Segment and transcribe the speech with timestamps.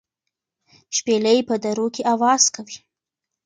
[0.97, 2.77] شپېلۍ په درو کې اواز کوي.